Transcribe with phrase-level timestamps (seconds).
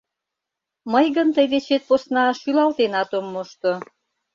[0.91, 3.71] Мый гын тый дечет посна шӱлалтенат ом мошто...